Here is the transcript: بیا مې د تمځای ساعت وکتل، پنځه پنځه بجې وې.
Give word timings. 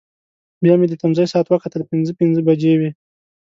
بیا 0.63 0.73
مې 0.79 0.85
د 0.89 0.93
تمځای 1.01 1.27
ساعت 1.33 1.47
وکتل، 1.49 1.81
پنځه 1.91 2.11
پنځه 2.19 2.39
بجې 2.47 2.73
وې. 2.79 2.89